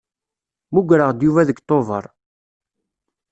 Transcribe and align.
Mugreɣ-d 0.73 1.19
Yuba 1.25 1.47
deg 1.49 1.57
Tuber. 1.67 2.05